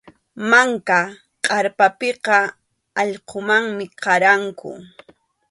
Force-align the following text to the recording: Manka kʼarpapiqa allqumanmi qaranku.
Manka 0.51 0.99
kʼarpapiqa 1.45 2.37
allqumanmi 3.01 3.85
qaranku. 4.01 4.69